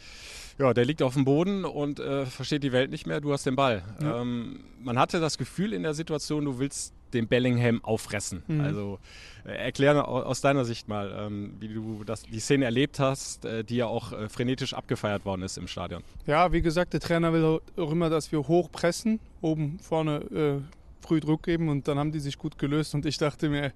[0.59, 3.45] Ja, der liegt auf dem Boden und äh, versteht die Welt nicht mehr, du hast
[3.45, 3.83] den Ball.
[4.01, 4.23] Ja.
[4.23, 8.43] Ähm, man hatte das Gefühl in der Situation, du willst den Bellingham auffressen.
[8.47, 8.61] Mhm.
[8.61, 8.99] Also
[9.45, 13.65] äh, erkläre aus deiner Sicht mal, ähm, wie du das, die Szene erlebt hast, äh,
[13.65, 16.03] die ja auch äh, frenetisch abgefeiert worden ist im Stadion.
[16.27, 20.61] Ja, wie gesagt, der Trainer will auch immer, dass wir hoch pressen, oben vorne äh,
[21.07, 23.73] früh Druck geben und dann haben die sich gut gelöst und ich dachte mir,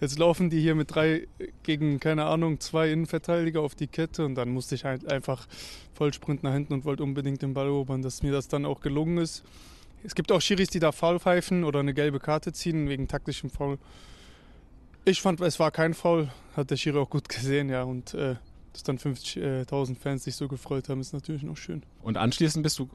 [0.00, 1.26] jetzt laufen die hier mit drei
[1.62, 5.46] gegen, keine Ahnung, zwei Innenverteidiger auf die Kette und dann musste ich halt einfach
[5.94, 9.18] Vollsprint nach hinten und wollte unbedingt den Ball erobern, dass mir das dann auch gelungen
[9.18, 9.44] ist.
[10.02, 13.50] Es gibt auch Schiris, die da Foul pfeifen oder eine gelbe Karte ziehen wegen taktischem
[13.50, 13.78] Foul.
[15.04, 18.36] Ich fand, es war kein Foul, hat der Schiri auch gut gesehen, ja, und äh,
[18.72, 21.82] dass dann 50.000 Fans sich so gefreut haben, ist natürlich noch schön.
[22.02, 22.88] Und anschließend bist du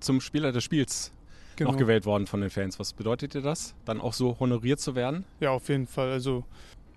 [0.00, 1.12] zum Spieler des Spiels
[1.58, 1.72] genau.
[1.72, 2.78] noch gewählt worden von den Fans.
[2.78, 5.24] Was bedeutet dir das, dann auch so honoriert zu werden?
[5.40, 6.10] Ja, auf jeden Fall.
[6.10, 6.44] Also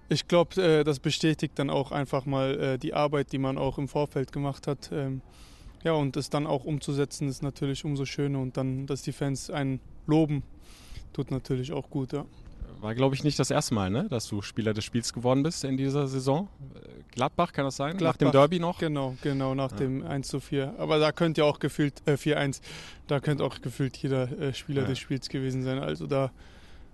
[0.10, 3.78] ich glaube, äh, das bestätigt dann auch einfach mal äh, die Arbeit, die man auch
[3.78, 4.89] im Vorfeld gemacht hat.
[4.91, 5.21] Ähm,
[5.84, 8.39] ja, und es dann auch umzusetzen, ist natürlich umso schöner.
[8.39, 10.43] Und dann, dass die Fans einen loben,
[11.13, 12.26] tut natürlich auch gut, ja.
[12.81, 15.63] War, glaube ich, nicht das erste Mal, ne, dass du Spieler des Spiels geworden bist
[15.63, 16.49] in dieser Saison.
[17.11, 17.95] Gladbach, kann das sein?
[17.95, 18.79] Gladbach, nach dem Derby noch?
[18.79, 19.77] Genau, genau, nach ja.
[19.77, 20.75] dem 1 zu 4.
[20.79, 22.59] Aber da könnte ja auch gefühlt, äh, 4-1,
[23.05, 24.87] da könnte auch gefühlt jeder äh, Spieler ja.
[24.87, 25.77] des Spiels gewesen sein.
[25.77, 26.31] Also da,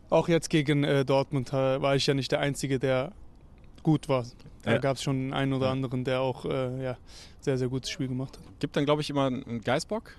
[0.10, 3.13] auch jetzt gegen äh, Dortmund äh, war ich ja nicht der Einzige, der
[3.82, 4.26] gut war.
[4.63, 4.78] Da ja.
[4.80, 6.97] gab es schon einen oder anderen, der auch äh, ja,
[7.39, 8.43] sehr, sehr gutes Spiel gemacht hat.
[8.60, 10.12] Gibt dann, glaube ich, immer einen Geißbock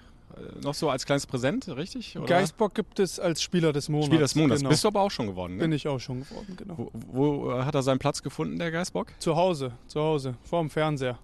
[0.63, 2.17] noch so als kleines Präsent, richtig?
[2.17, 2.27] Oder?
[2.27, 4.07] Geistbock gibt es als Spieler des Monats.
[4.07, 4.61] Spieler des Monats.
[4.61, 4.71] Genau.
[4.71, 5.63] Bist du aber auch schon geworden, ne?
[5.63, 6.75] Bin ich auch schon geworden, genau.
[6.77, 9.09] Wo, wo äh, hat er seinen Platz gefunden, der Geistbock?
[9.19, 11.19] Zu Hause, zu Hause, vor dem Fernseher.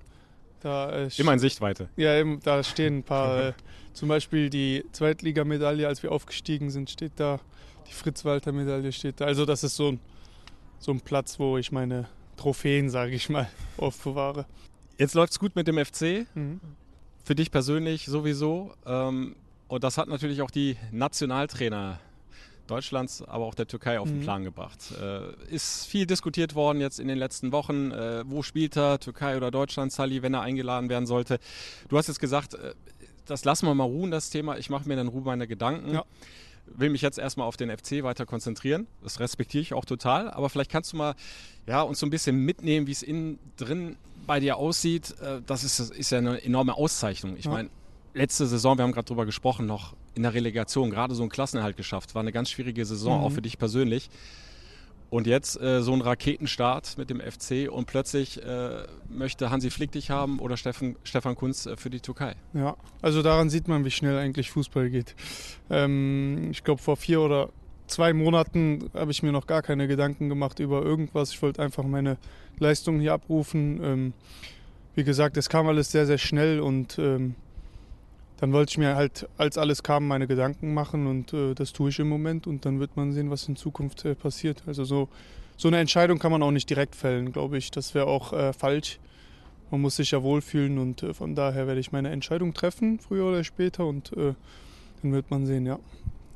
[0.60, 1.88] Da, äh, Immer in Sichtweite.
[1.96, 3.52] Ja, eben, da stehen ein paar, äh,
[3.92, 7.40] zum Beispiel die Zweitligamedaille, als wir aufgestiegen sind, steht da.
[7.88, 9.26] Die Fritz-Walter-Medaille steht da.
[9.26, 10.00] Also das ist so ein,
[10.78, 14.46] so ein Platz, wo ich meine Trophäen, sage ich mal, aufbewahre.
[14.96, 16.26] Jetzt läuft es gut mit dem FC.
[16.34, 16.60] Mhm
[17.24, 18.74] für dich persönlich sowieso.
[18.86, 19.34] Ähm,
[19.68, 21.98] und das hat natürlich auch die Nationaltrainer
[22.66, 24.22] Deutschlands, aber auch der Türkei auf den mhm.
[24.22, 24.78] Plan gebracht.
[25.00, 27.90] Äh, ist viel diskutiert worden jetzt in den letzten Wochen.
[27.90, 31.38] Äh, wo spielt er, Türkei oder Deutschland, Sally, wenn er eingeladen werden sollte?
[31.88, 32.74] Du hast jetzt gesagt, äh,
[33.26, 34.58] das lassen wir mal ruhen, das Thema.
[34.58, 35.94] Ich mache mir dann Ruhe meine Gedanken.
[35.94, 36.04] Ja.
[36.66, 38.86] Will mich jetzt erstmal auf den FC weiter konzentrieren.
[39.02, 40.30] Das respektiere ich auch total.
[40.30, 41.14] Aber vielleicht kannst du mal
[41.66, 45.64] ja, uns so ein bisschen mitnehmen, wie es innen drin bei dir aussieht, äh, das
[45.64, 47.36] ist, ist ja eine enorme Auszeichnung.
[47.36, 47.50] Ich ja.
[47.50, 47.70] meine,
[48.14, 51.76] letzte Saison, wir haben gerade drüber gesprochen, noch in der Relegation gerade so einen Klassenerhalt
[51.76, 52.14] geschafft.
[52.14, 53.24] War eine ganz schwierige Saison, mhm.
[53.24, 54.08] auch für dich persönlich.
[55.10, 59.92] Und jetzt äh, so ein Raketenstart mit dem FC und plötzlich äh, möchte Hansi Flick
[59.92, 62.34] dich haben oder Steffen, Stefan Kunz äh, für die Türkei.
[62.52, 65.14] Ja, also daran sieht man, wie schnell eigentlich Fußball geht.
[65.70, 67.50] Ähm, ich glaube, vor vier oder
[67.86, 71.32] zwei Monaten habe ich mir noch gar keine Gedanken gemacht über irgendwas.
[71.32, 72.16] Ich wollte einfach meine
[72.58, 73.80] Leistungen hier abrufen.
[73.82, 74.12] Ähm,
[74.94, 77.34] wie gesagt, es kam alles sehr, sehr schnell und ähm,
[78.38, 81.90] dann wollte ich mir halt, als alles kam, meine Gedanken machen und äh, das tue
[81.90, 84.62] ich im Moment und dann wird man sehen, was in Zukunft äh, passiert.
[84.66, 85.08] Also so,
[85.56, 87.70] so eine Entscheidung kann man auch nicht direkt fällen, glaube ich.
[87.70, 88.98] Das wäre auch äh, falsch.
[89.70, 93.24] Man muss sich ja wohlfühlen und äh, von daher werde ich meine Entscheidung treffen, früher
[93.24, 94.34] oder später und äh,
[95.02, 95.78] dann wird man sehen, ja.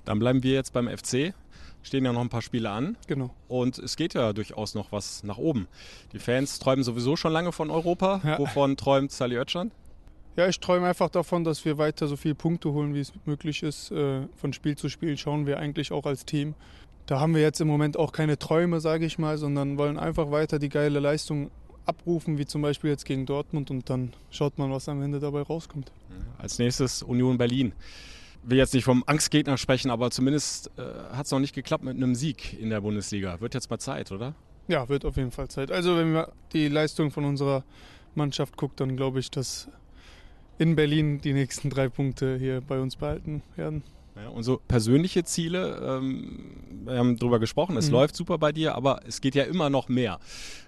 [0.08, 1.34] Dann bleiben wir jetzt beim FC.
[1.82, 2.96] Stehen ja noch ein paar Spiele an.
[3.08, 3.28] Genau.
[3.46, 5.68] Und es geht ja durchaus noch was nach oben.
[6.14, 8.22] Die Fans träumen sowieso schon lange von Europa.
[8.24, 8.38] Ja.
[8.38, 9.70] Wovon träumt Sally Oetschan?
[10.34, 13.62] Ja, ich träume einfach davon, dass wir weiter so viele Punkte holen, wie es möglich
[13.62, 13.90] ist.
[13.90, 16.54] Äh, von Spiel zu Spiel schauen wir eigentlich auch als Team.
[17.04, 20.30] Da haben wir jetzt im Moment auch keine Träume, sage ich mal, sondern wollen einfach
[20.30, 21.50] weiter die geile Leistung
[21.84, 25.42] abrufen, wie zum Beispiel jetzt gegen Dortmund und dann schaut man, was am Ende dabei
[25.42, 25.92] rauskommt.
[26.38, 27.74] Als nächstes Union Berlin
[28.42, 30.82] will jetzt nicht vom Angstgegner sprechen, aber zumindest äh,
[31.14, 33.40] hat es noch nicht geklappt mit einem Sieg in der Bundesliga.
[33.40, 34.34] Wird jetzt mal Zeit, oder?
[34.68, 35.70] Ja, wird auf jeden Fall Zeit.
[35.70, 37.64] Also wenn man die Leistung von unserer
[38.14, 39.68] Mannschaft guckt, dann glaube ich, dass
[40.58, 43.82] in Berlin die nächsten drei Punkte hier bei uns behalten werden.
[44.16, 47.92] Ja, und so persönliche Ziele, ähm, wir haben darüber gesprochen, es mhm.
[47.92, 50.18] läuft super bei dir, aber es geht ja immer noch mehr.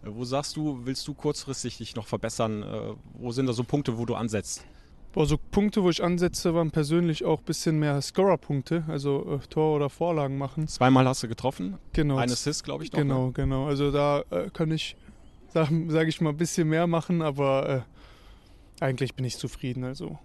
[0.04, 2.62] Äh, wo sagst du, willst du kurzfristig dich noch verbessern?
[2.62, 4.64] Äh, wo sind da so Punkte, wo du ansetzt?
[5.12, 9.46] Boah, so Punkte, wo ich ansetze, waren persönlich auch ein bisschen mehr Scorer-Punkte, also äh,
[9.48, 10.68] Tor oder Vorlagen machen.
[10.68, 11.78] Zweimal hast du getroffen.
[11.92, 12.16] Genau.
[12.16, 12.98] Ein Assist, glaube ich, noch.
[13.00, 13.32] Genau, ne?
[13.32, 13.66] genau.
[13.66, 14.96] Also da äh, kann ich,
[15.48, 17.84] sage sag ich mal, ein bisschen mehr machen, aber
[18.78, 19.82] äh, eigentlich bin ich zufrieden.
[19.82, 20.16] Also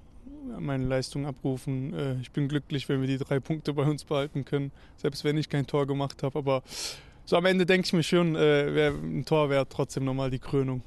[0.59, 1.93] meine Leistung abrufen.
[1.93, 5.37] Äh, ich bin glücklich, wenn wir die drei Punkte bei uns behalten können, selbst wenn
[5.37, 6.37] ich kein Tor gemacht habe.
[6.37, 6.61] Aber
[7.25, 10.83] so am Ende denke ich mir schon, äh, ein Tor wäre trotzdem nochmal die Krönung.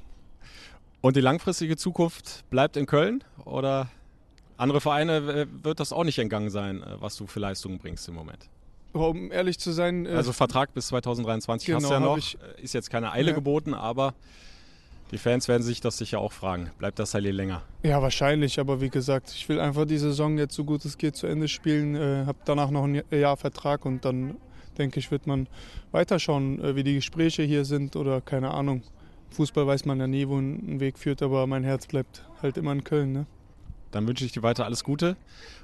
[1.01, 3.89] Und die langfristige Zukunft bleibt in Köln oder
[4.57, 8.07] andere Vereine äh, wird das auch nicht entgangen sein, äh, was du für Leistungen bringst
[8.09, 8.49] im Moment?
[8.91, 10.05] Um ehrlich zu sein.
[10.05, 12.17] Äh, also Vertrag bis 2023 genau, hast du ja noch.
[12.17, 13.35] Ich, ist jetzt keine Eile ja.
[13.35, 14.13] geboten, aber
[15.11, 16.71] die Fans werden sich das sicher auch fragen.
[16.77, 17.63] Bleibt das Halle länger?
[17.81, 18.59] Ja, wahrscheinlich.
[18.59, 21.47] Aber wie gesagt, ich will einfach die Saison jetzt so gut es geht zu Ende
[21.47, 21.95] spielen.
[21.95, 24.35] Äh, habe danach noch ein Jahr Vertrag und dann
[24.77, 25.47] denke ich, wird man
[25.91, 28.83] weiterschauen, äh, wie die Gespräche hier sind oder keine Ahnung.
[29.31, 32.71] Fußball weiß man ja nie, wo ein Weg führt, aber mein Herz bleibt halt immer
[32.71, 33.11] in Köln.
[33.11, 33.25] Ne?
[33.91, 35.17] Dann wünsche ich dir weiter alles Gute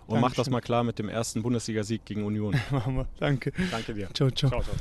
[0.08, 2.56] und mach das mal klar mit dem ersten Bundesligasieg gegen Union.
[2.72, 3.08] Machen wir.
[3.20, 3.52] Danke.
[3.72, 4.10] Danke dir.
[4.14, 4.50] Ciao, ciao.
[4.50, 4.76] Ciao, ciao.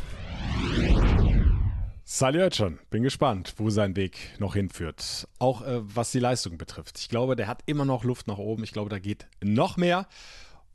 [2.07, 5.27] Sally Oetschon, bin gespannt, wo sein Weg noch hinführt.
[5.39, 6.99] Auch äh, was die Leistung betrifft.
[6.99, 8.63] Ich glaube, der hat immer noch Luft nach oben.
[8.63, 10.07] Ich glaube, da geht noch mehr.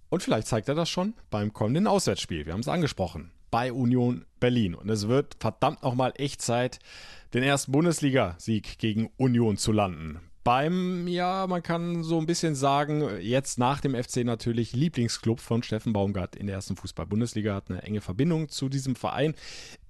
[0.10, 2.48] Und vielleicht zeigt er das schon beim kommenden Auswärtsspiel.
[2.48, 3.32] Wir haben es angesprochen.
[3.52, 4.76] Bei Union Berlin.
[4.76, 6.80] Und es wird verdammt nochmal echt Zeit,
[7.34, 13.08] den ersten Bundesliga-Sieg gegen Union zu landen beim, ja, man kann so ein bisschen sagen,
[13.22, 17.84] jetzt nach dem FC natürlich Lieblingsclub von Steffen Baumgart in der ersten Fußball-Bundesliga, hat eine
[17.84, 19.36] enge Verbindung zu diesem Verein.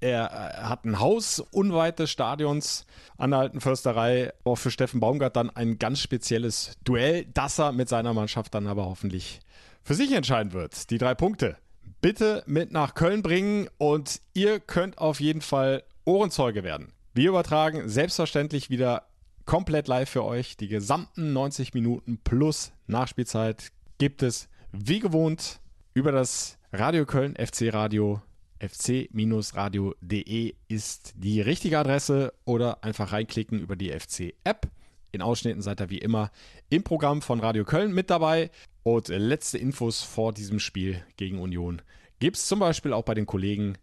[0.02, 2.86] Er äh, hat ein Haus unweit des Stadions
[3.18, 4.34] an der Alten Försterei.
[4.44, 8.68] Auch für Steffen Baumgart dann ein ganz spezielles Duell, das er mit seiner Mannschaft dann
[8.68, 9.40] aber hoffentlich
[9.84, 10.90] für sich entscheiden wird.
[10.90, 11.56] Die drei Punkte
[12.02, 16.94] bitte mit nach Köln bringen und ihr könnt auf jeden Fall Ohrenzeuge werden.
[17.14, 19.08] Wir übertragen selbstverständlich wieder
[19.46, 20.58] komplett live für euch.
[20.58, 25.60] Die gesamten 90 Minuten plus Nachspielzeit gibt es wie gewohnt
[25.94, 28.22] über das Radio Köln FC Radio
[28.60, 34.68] fc-radio.de ist die richtige Adresse oder einfach reinklicken über die FC-App.
[35.12, 36.32] In Ausschnitten seid ihr wie immer
[36.70, 38.52] im Programm von Radio Köln mit dabei.
[38.84, 41.82] Und letzte Infos vor diesem Spiel gegen Union
[42.20, 43.78] gibt es zum Beispiel auch bei den Kollegen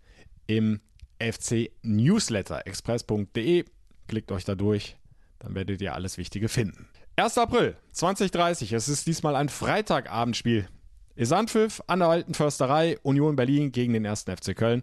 [0.47, 0.81] im
[1.21, 3.65] FC Newsletter express.de.
[4.09, 4.97] Klickt euch da durch,
[5.39, 6.89] dann werdet ihr alles Wichtige finden.
[7.17, 7.39] 1.
[7.39, 10.69] April 2030, es ist diesmal ein Freitagabendspiel.
[11.17, 14.25] Isanpfiff an der Alten Försterei, Union Berlin gegen den 1.
[14.25, 14.83] FC Köln.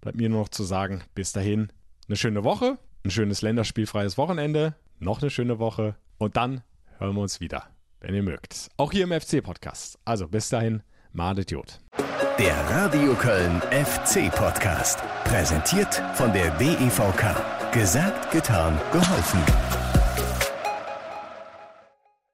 [0.00, 1.72] Bleibt mir nur noch zu sagen, bis dahin
[2.08, 6.62] eine schöne Woche, ein schönes länderspielfreies Wochenende, noch eine schöne Woche und dann
[6.98, 7.64] hören wir uns wieder,
[8.00, 8.68] wenn ihr mögt.
[8.76, 9.98] Auch hier im FC-Podcast.
[10.04, 10.82] Also bis dahin,
[11.12, 11.80] Madet Jod.
[12.38, 15.00] Der Radio Köln FC Podcast.
[15.24, 17.72] Präsentiert von der DEVK.
[17.72, 19.87] Gesagt, getan, geholfen.